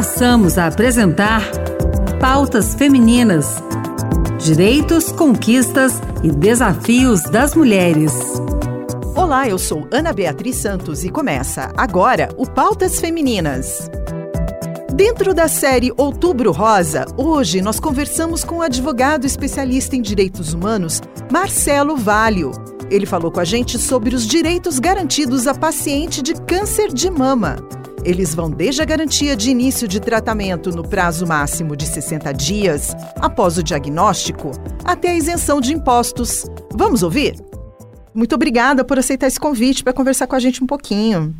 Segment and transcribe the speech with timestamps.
[0.00, 1.42] Passamos a apresentar
[2.18, 3.62] Pautas Femininas:
[4.38, 8.10] Direitos, Conquistas e Desafios das Mulheres.
[9.14, 13.90] Olá, eu sou Ana Beatriz Santos e começa agora o Pautas Femininas.
[14.94, 21.02] Dentro da série Outubro Rosa, hoje nós conversamos com o advogado especialista em direitos humanos,
[21.30, 22.52] Marcelo Valho.
[22.90, 27.58] Ele falou com a gente sobre os direitos garantidos a paciente de câncer de mama.
[28.04, 32.96] Eles vão desde a garantia de início de tratamento no prazo máximo de 60 dias
[33.20, 34.52] após o diagnóstico
[34.84, 36.50] até a isenção de impostos.
[36.72, 37.34] Vamos ouvir?
[38.14, 41.34] Muito obrigada por aceitar esse convite para conversar com a gente um pouquinho.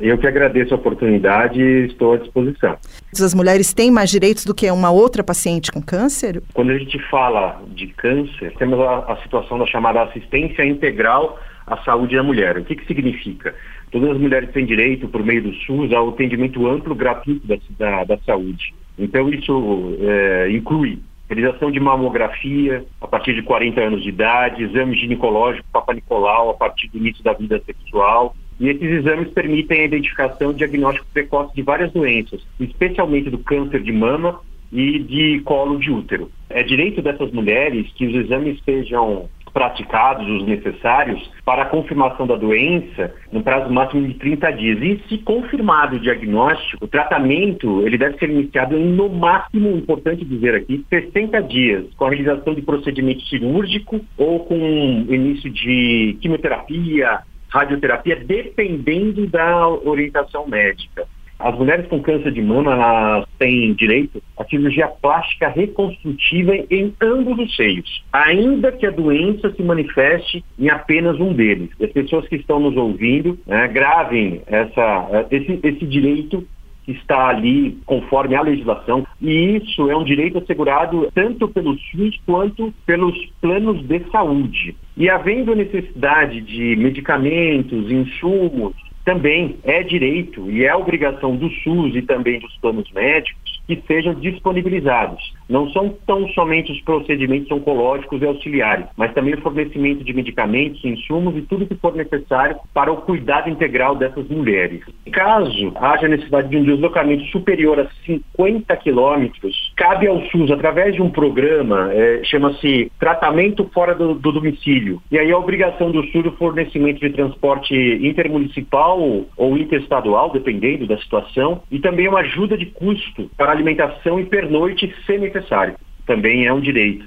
[0.00, 2.76] Eu que agradeço a oportunidade e estou à disposição.
[3.12, 6.42] As mulheres têm mais direitos do que uma outra paciente com câncer?
[6.54, 11.38] Quando a gente fala de câncer, temos a, a situação da chamada assistência integral
[11.70, 12.58] à saúde da mulher.
[12.58, 13.54] O que, que significa?
[13.90, 18.04] Todas as mulheres têm direito, por meio do SUS, ao atendimento amplo gratuito da, da,
[18.04, 18.74] da saúde.
[18.98, 24.96] Então, isso é, inclui realização de mamografia a partir de 40 anos de idade, exame
[24.96, 28.34] ginecológico Papa Nicolau a partir do início da vida sexual.
[28.58, 33.80] E esses exames permitem a identificação e diagnóstico precoce de várias doenças, especialmente do câncer
[33.80, 34.40] de mama
[34.72, 36.30] e de colo de útero.
[36.48, 42.36] É direito dessas mulheres que os exames sejam praticados os necessários para a confirmação da
[42.36, 44.78] doença no prazo máximo de 30 dias.
[44.82, 50.24] E se confirmado o diagnóstico, o tratamento ele deve ser iniciado em no máximo, importante
[50.24, 57.20] dizer aqui, 60 dias, com a realização de procedimento cirúrgico ou com início de quimioterapia,
[57.48, 61.06] radioterapia, dependendo da orientação médica.
[61.40, 67.56] As mulheres com câncer de mama têm direito à cirurgia plástica reconstrutiva em ambos os
[67.56, 71.70] seios, ainda que a doença se manifeste em apenas um deles.
[71.80, 76.46] As pessoas que estão nos ouvindo né, gravem essa, esse, esse direito
[76.84, 82.18] que está ali conforme a legislação, e isso é um direito assegurado tanto pelo SUS
[82.26, 84.76] quanto pelos planos de saúde.
[84.96, 88.74] E havendo necessidade de medicamentos, insumos,
[89.04, 94.14] também é direito e é obrigação do SUS e também dos planos médicos que sejam
[94.14, 95.32] disponibilizados.
[95.50, 100.84] Não são tão somente os procedimentos oncológicos e auxiliares, mas também o fornecimento de medicamentos,
[100.84, 104.80] insumos e tudo que for necessário para o cuidado integral dessas mulheres.
[105.12, 111.02] Caso haja necessidade de um deslocamento superior a 50 quilômetros, cabe ao SUS, através de
[111.02, 115.02] um programa, é, chama-se Tratamento Fora do, do Domicílio.
[115.10, 119.00] E aí a obrigação do SUS o fornecimento de transporte intermunicipal
[119.36, 124.86] ou interestadual, dependendo da situação, e também uma ajuda de custo para alimentação e pernoite
[124.86, 125.02] se
[125.40, 125.74] necessário.
[126.06, 127.04] Também é um direito.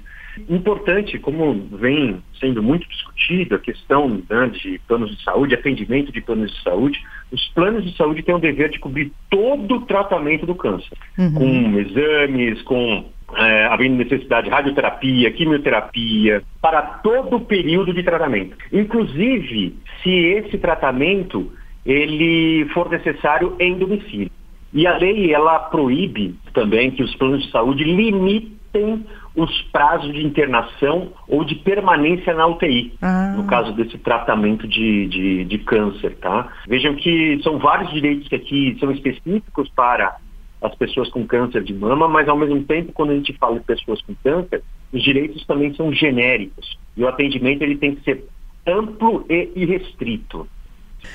[0.49, 6.21] Importante, como vem sendo muito discutido, a questão né, de planos de saúde, atendimento de
[6.21, 6.99] planos de saúde,
[7.31, 11.33] os planos de saúde têm o dever de cobrir todo o tratamento do câncer, uhum.
[11.33, 13.05] com exames, com
[13.35, 18.57] é, havendo necessidade de radioterapia, quimioterapia, para todo o período de tratamento.
[18.71, 21.51] Inclusive, se esse tratamento
[21.85, 24.31] ele for necessário em domicílio.
[24.73, 30.25] E a lei ela proíbe também que os planos de saúde limitem os prazos de
[30.25, 33.33] internação ou de permanência na UTI, ah.
[33.35, 36.51] no caso desse tratamento de, de, de, câncer, tá?
[36.67, 40.17] Vejam que são vários direitos que aqui são específicos para
[40.61, 43.65] as pessoas com câncer de mama, mas ao mesmo tempo, quando a gente fala de
[43.65, 46.77] pessoas com câncer, os direitos também são genéricos.
[46.95, 48.23] E o atendimento ele tem que ser
[48.65, 50.47] amplo e irrestrito.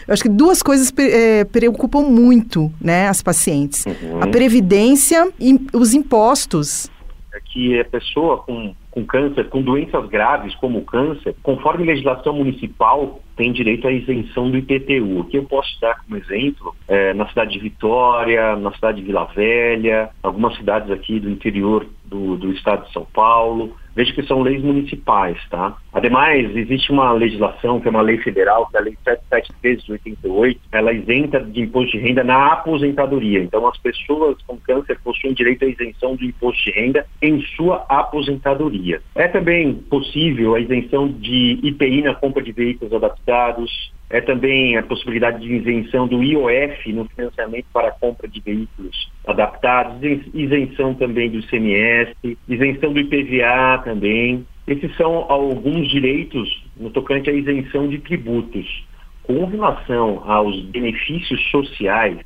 [0.06, 4.22] Eu acho que duas coisas é, preocupam muito né, as pacientes: uhum.
[4.22, 6.90] a previdência e os impostos.
[7.32, 12.32] É que a pessoa com, com câncer, com doenças graves como o câncer, conforme legislação
[12.32, 15.20] municipal, tem direito à isenção do IPTU.
[15.20, 19.06] O que eu posso dar como exemplo é, na cidade de Vitória, na cidade de
[19.06, 23.76] Vila Velha, algumas cidades aqui do interior do, do estado de São Paulo.
[23.94, 25.76] Veja que são leis municipais, tá?
[25.92, 29.92] Ademais, existe uma legislação, que é uma lei federal, que é a Lei 773 de
[29.92, 33.40] 88, ela isenta de imposto de renda na aposentadoria.
[33.40, 37.84] Então, as pessoas com câncer possuem direito à isenção do imposto de renda em sua
[37.88, 38.87] aposentadoria.
[39.14, 44.82] É também possível a isenção de IPI na compra de veículos adaptados, é também a
[44.82, 50.00] possibilidade de isenção do IOF no financiamento para a compra de veículos adaptados,
[50.32, 52.14] isenção também do ICMS,
[52.48, 54.46] isenção do IPVA também.
[54.66, 58.86] Esses são alguns direitos no tocante à isenção de tributos.
[59.24, 62.18] Com relação aos benefícios sociais,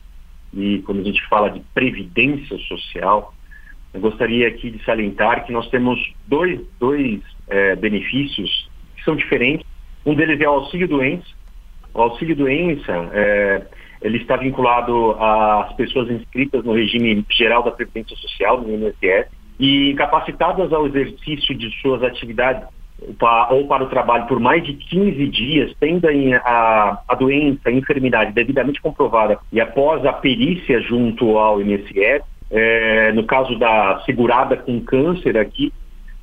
[0.54, 3.34] e quando a gente fala de previdência social,
[3.94, 9.66] eu gostaria aqui de salientar que nós temos dois, dois é, benefícios que são diferentes.
[10.04, 11.26] Um deles é o auxílio doença,
[11.94, 13.62] o auxílio doença é,
[14.00, 19.28] ele está vinculado às pessoas inscritas no regime geral da Previdência Social, no INSS,
[19.60, 22.64] e incapacitadas ao exercício de suas atividades
[23.50, 26.06] ou para o trabalho por mais de 15 dias, tendo
[26.44, 32.22] a, a doença, a enfermidade devidamente comprovada e após a perícia junto ao INSS,
[32.52, 35.72] é, no caso da segurada com câncer aqui,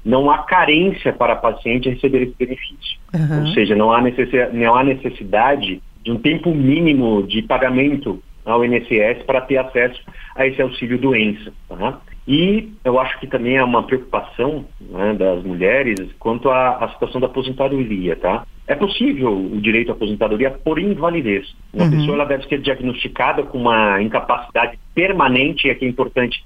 [0.06, 3.00] não há carência para a paciente receber esse benefício.
[3.14, 3.42] Uhum.
[3.42, 8.64] Ou seja, não há, necessidade, não há necessidade de um tempo mínimo de pagamento ao
[8.64, 10.02] INSS para ter acesso
[10.36, 11.52] a esse auxílio doença.
[11.68, 12.00] Tá?
[12.28, 17.20] E eu acho que também é uma preocupação né, das mulheres quanto à, à, situação
[17.20, 18.46] da aposentadoria, tá?
[18.70, 21.56] É possível o direito à aposentadoria por invalidez.
[21.74, 21.92] Uma uhum.
[21.92, 26.46] pessoa ela deve ser diagnosticada com uma incapacidade permanente, e aqui é importante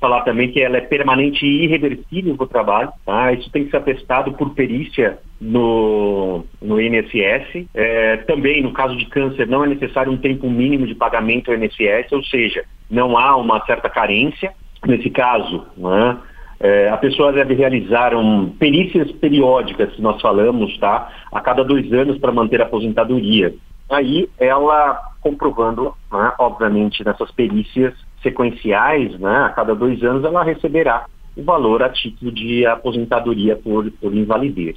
[0.00, 3.34] falar também que ela é permanente e irreversível no trabalho, tá?
[3.34, 7.66] Isso tem que ser atestado por perícia no, no INSS.
[7.74, 11.56] É, também, no caso de câncer, não é necessário um tempo mínimo de pagamento ao
[11.58, 14.52] INSS, ou seja, não há uma certa carência.
[14.86, 16.16] Nesse caso, né,
[16.62, 21.10] é, a pessoa deve realizar um, perícias periódicas, que nós falamos, tá?
[21.32, 23.52] a cada dois anos para manter a aposentadoria.
[23.90, 31.06] Aí ela comprovando, né, obviamente, nessas perícias sequenciais, né, a cada dois anos ela receberá
[31.36, 34.76] o valor a título de aposentadoria por, por invalidez.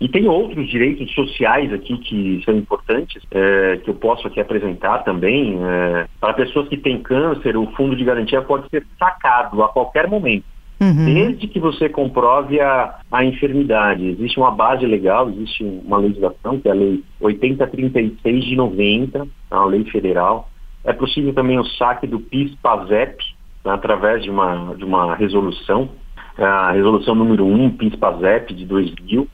[0.00, 5.04] E tem outros direitos sociais aqui que são importantes, é, que eu posso aqui apresentar
[5.04, 5.58] também.
[5.62, 10.08] É, para pessoas que têm câncer, o fundo de garantia pode ser sacado a qualquer
[10.08, 10.44] momento.
[10.80, 11.04] Uhum.
[11.04, 14.06] Desde que você comprove a, a enfermidade.
[14.06, 19.64] Existe uma base legal, existe uma legislação, que é a Lei 8036 de 90, a
[19.66, 20.48] lei federal.
[20.82, 23.22] É possível também o saque do PIS-PASEP,
[23.64, 25.90] né, através de uma, de uma resolução,
[26.38, 29.28] a resolução número 1, PIS-PASEP, de 2000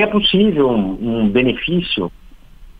[0.00, 2.10] é possível um, um benefício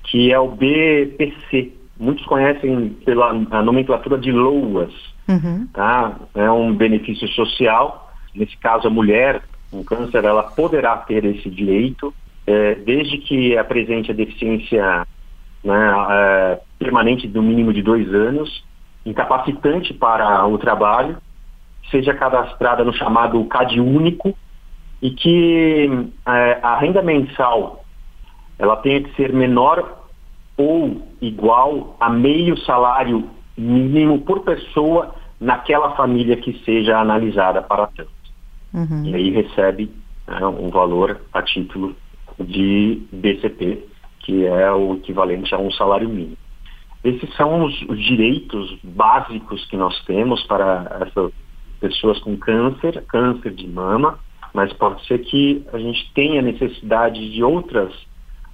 [0.05, 1.73] que é o BPC.
[1.99, 4.93] Muitos conhecem pela nomenclatura de LOAS.
[5.29, 5.67] Uhum.
[5.73, 6.17] Tá?
[6.35, 8.10] É um benefício social.
[8.35, 12.13] Nesse caso, a mulher com câncer, ela poderá ter esse direito,
[12.47, 15.07] é, desde que apresente a deficiência
[15.63, 18.65] né, é, permanente do mínimo de dois anos,
[19.07, 21.19] incapacitante para o trabalho,
[21.91, 24.37] seja cadastrada no chamado CAD único,
[25.01, 25.89] e que
[26.27, 27.85] é, a renda mensal
[28.59, 29.99] ela tenha que ser menor
[30.57, 38.20] ou igual a meio salário mínimo por pessoa naquela família que seja analisada para tanto.
[38.73, 39.05] Uhum.
[39.05, 39.91] E aí recebe
[40.27, 41.95] né, um valor a título
[42.39, 43.85] de BCP,
[44.21, 46.37] que é o equivalente a um salário mínimo.
[47.03, 51.33] Esses são os, os direitos básicos que nós temos para essas
[51.81, 54.19] pessoas com câncer, câncer de mama,
[54.53, 57.95] mas pode ser que a gente tenha necessidade de outras,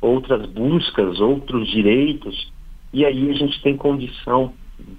[0.01, 2.53] outras buscas, outros direitos,
[2.93, 4.53] e aí a gente tem condição,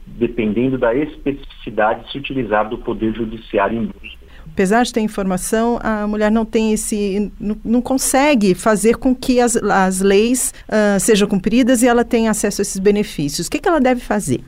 [0.06, 4.27] dependendo da especificidade, de se utilizar do Poder Judiciário em busca.
[4.54, 9.56] Apesar de ter informação, a mulher não tem esse, não, consegue fazer com que as,
[9.56, 13.48] as leis uh, sejam cumpridas e ela tenha acesso a esses benefícios.
[13.48, 14.42] O que, que ela deve fazer?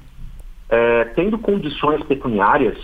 [0.69, 2.77] É, tendo condições pecuniárias,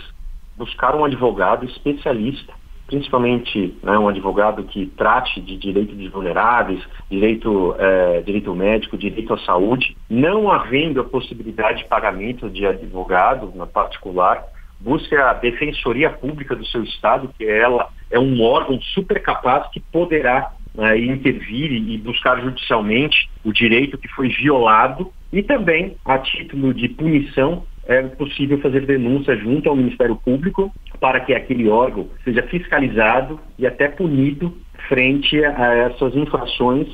[0.58, 2.54] buscar um advogado especialista
[2.88, 9.34] principalmente né, um advogado que trate de direito de vulneráveis, direito, é, direito médico, direito
[9.34, 14.44] à saúde, não havendo a possibilidade de pagamento de advogado na particular,
[14.80, 19.80] busque a defensoria pública do seu estado, que ela é um órgão super capaz que
[19.80, 26.74] poderá né, intervir e buscar judicialmente o direito que foi violado e também a título
[26.74, 32.42] de punição é possível fazer denúncia junto ao Ministério Público para que aquele órgão seja
[32.44, 36.88] fiscalizado e até punido frente a essas infrações.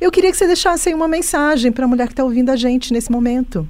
[0.00, 2.56] Eu queria que você deixasse aí uma mensagem para a mulher que está ouvindo a
[2.56, 3.66] gente nesse momento.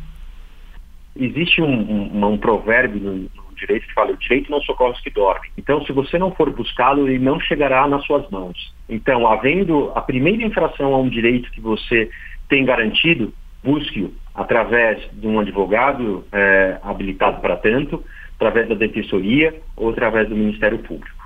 [1.20, 5.00] Existe um, um, um provérbio no, no, direito que fala: o direito não socorre os
[5.00, 5.50] que dormem.
[5.58, 8.74] Então, se você não for buscá-lo, ele não chegará nas suas mãos.
[8.88, 12.10] Então, havendo a primeira infração a um direito que você
[12.48, 18.02] tem garantido, busque-o através de um advogado é, habilitado para tanto,
[18.36, 21.20] através da defensoria ou através do Ministério Público.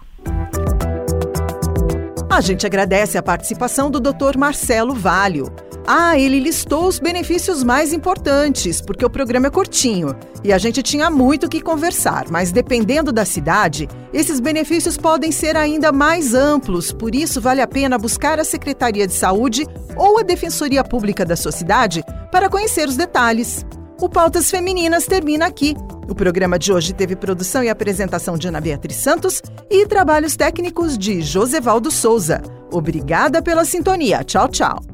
[2.30, 4.36] A gente agradece a participação do Dr.
[4.36, 5.44] Marcelo Valho.
[5.86, 10.82] Ah, ele listou os benefícios mais importantes, porque o programa é curtinho e a gente
[10.82, 16.90] tinha muito que conversar, mas dependendo da cidade, esses benefícios podem ser ainda mais amplos,
[16.90, 21.36] por isso vale a pena buscar a Secretaria de Saúde ou a Defensoria Pública da
[21.36, 23.66] sua cidade para conhecer os detalhes.
[24.00, 25.76] O Pautas Femininas termina aqui.
[26.08, 30.96] O programa de hoje teve produção e apresentação de Ana Beatriz Santos e trabalhos técnicos
[30.96, 32.42] de Josevaldo Souza.
[32.72, 34.24] Obrigada pela sintonia.
[34.24, 34.93] Tchau, tchau.